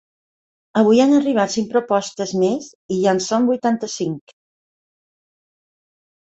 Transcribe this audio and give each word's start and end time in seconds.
Avui 0.79 1.01
han 1.03 1.13
arribat 1.17 1.53
cinc 1.55 1.69
propostes 1.73 2.33
més, 2.45 2.71
i 2.97 2.99
ja 3.03 3.15
en 3.19 3.23
són 3.29 3.47
vuitanta 3.53 3.93
cinc. 3.99 4.37